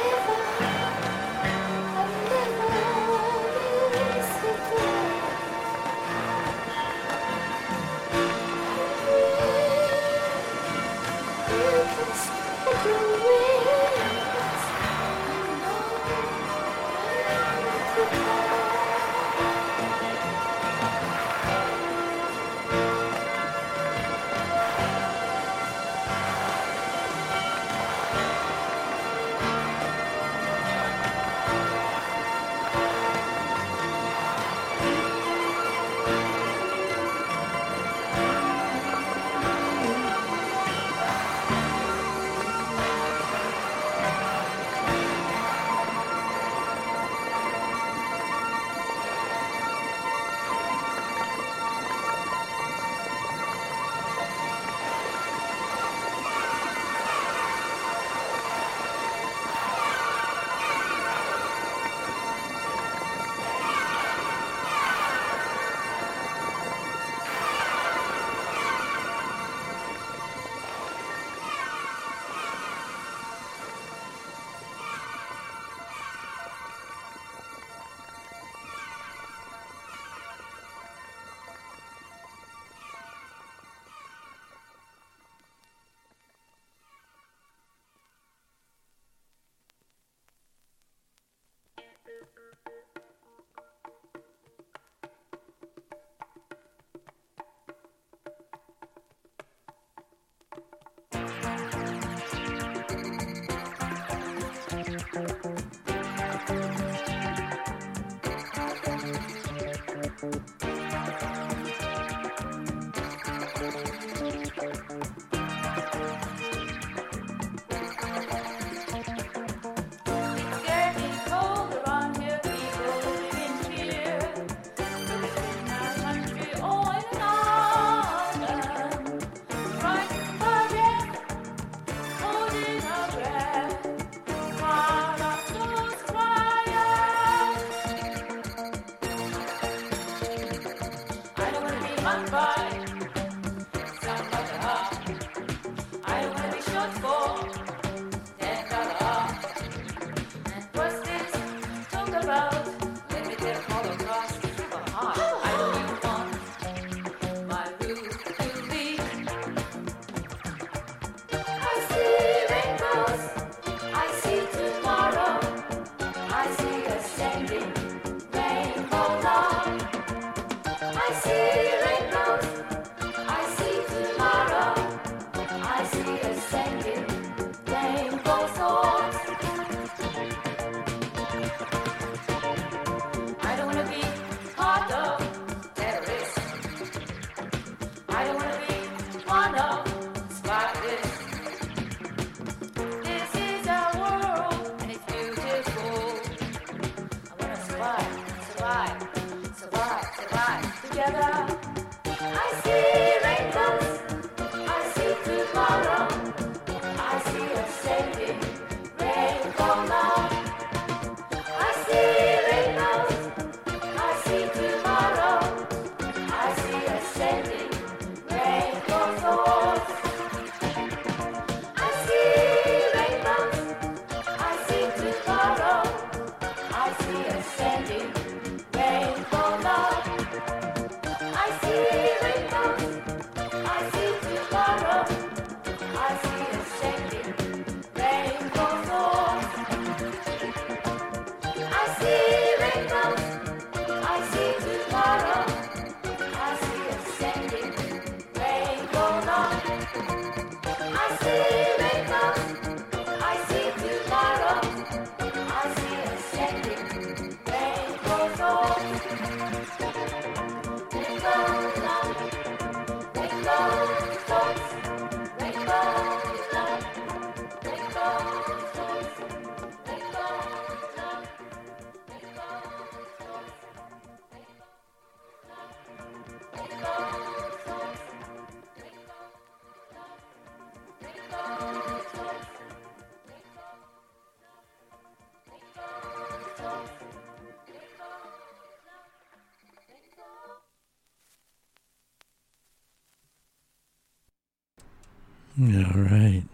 [295.61, 296.45] All right.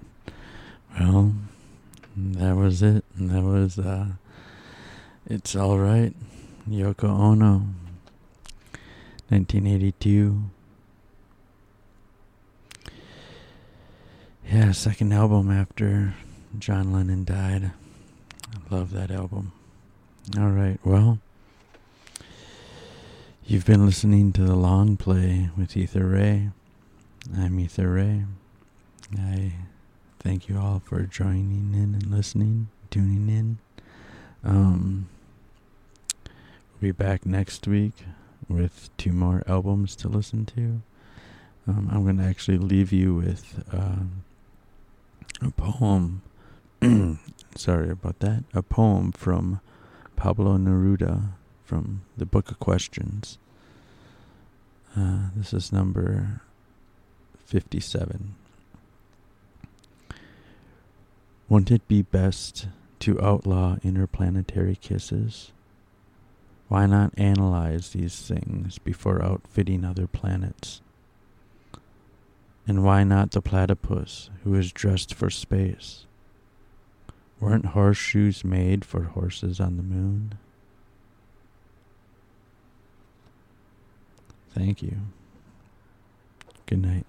[0.99, 1.35] Well,
[2.17, 3.05] that was it.
[3.17, 4.07] That was uh
[5.27, 6.15] It's All Right.
[6.69, 7.63] Yoko Ono.
[9.29, 10.43] 1982.
[14.51, 16.15] Yeah, second album after
[16.59, 17.71] John Lennon died.
[18.53, 19.53] I love that album.
[20.37, 20.81] All right.
[20.83, 21.21] Well,
[23.47, 26.49] you've been listening to the long play with Ether Ray.
[27.37, 28.25] I'm Ether Ray.
[29.17, 29.53] I
[30.19, 33.59] thank you all for joining in and listening, tuning in.
[34.45, 35.09] Um,
[36.75, 37.95] we'll be back next week
[38.49, 40.83] with two more albums to listen to.
[41.67, 44.25] Um, I'm going to actually leave you with um,
[45.41, 46.23] a poem.
[47.57, 48.45] Sorry about that.
[48.53, 49.61] A poem from
[50.17, 51.33] Pablo Neruda
[51.65, 53.39] from the Book of Questions.
[54.97, 56.41] Uh, this is number
[57.47, 58.35] 57.
[61.49, 62.69] Wouldn't it be best
[63.01, 65.53] to outlaw interplanetary kisses?
[66.69, 70.83] Why not analyze these things before outfitting other planets?
[72.67, 76.05] And why not the platypus who is dressed for space?
[77.41, 80.35] Weren't horseshoes made for horses on the moon?
[84.55, 84.99] Thank you.
[86.67, 87.07] Good night.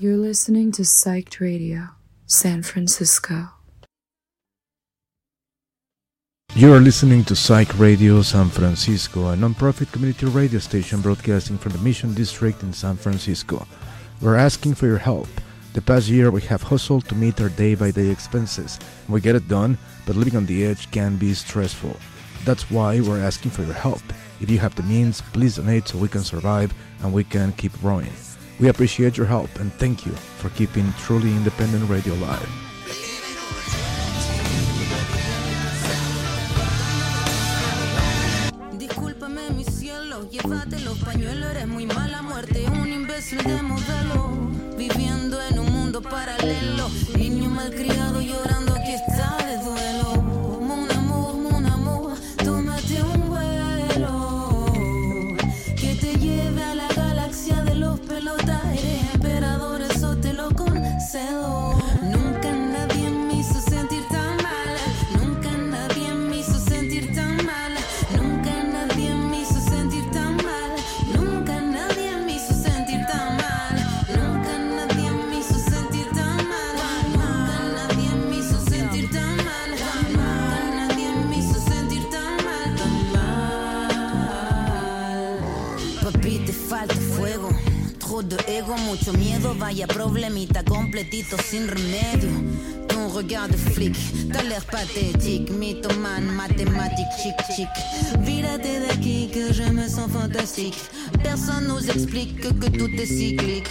[0.00, 1.88] You're listening to Psyched Radio,
[2.24, 3.50] San Francisco.
[6.54, 11.72] You are listening to Psych Radio San Francisco, a nonprofit community radio station broadcasting from
[11.72, 13.66] the Mission District in San Francisco.
[14.22, 15.28] We're asking for your help.
[15.74, 18.78] The past year, we have hustled to meet our day by day expenses.
[19.06, 21.94] We get it done, but living on the edge can be stressful.
[22.46, 24.00] That's why we're asking for your help.
[24.40, 26.72] If you have the means, please donate so we can survive
[27.02, 28.08] and we can keep growing.
[28.60, 32.48] We appreciate your help and thank you for keeping truly independent radio alive.
[46.10, 48.59] Paralelo, niño malcriado llorando,
[91.42, 92.30] sin remedio.
[92.88, 93.96] Ton regard de flic,
[94.32, 97.68] t'as l'air pathétique, mythomane, mathématique, chic chic.
[98.20, 100.76] Vire-t'es d'acquis que je me sens fantastique.
[101.22, 103.68] Personne nous explique que, tout est cyclique.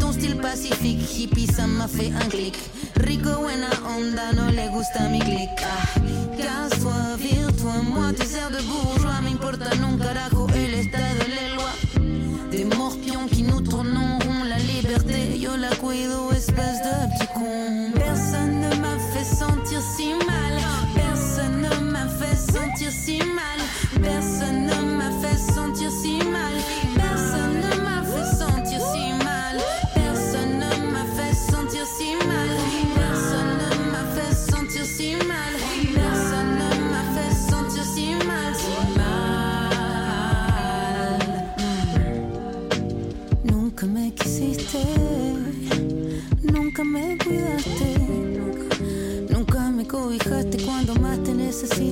[0.00, 2.56] Ton style pacifique, hippie, ça m'a fait un clic.
[2.96, 5.50] Rico, buena onda, no le gusta mi clic.
[5.62, 6.00] Ah,
[6.38, 10.41] casse-toi, vire-toi, moi tu sers de bourgeois, m'importe un carajo.
[51.62, 51.91] to see